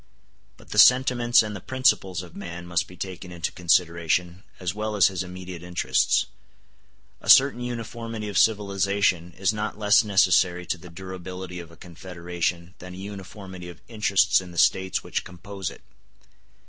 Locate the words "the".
0.69-0.79, 1.55-1.59, 10.79-10.89, 14.49-14.57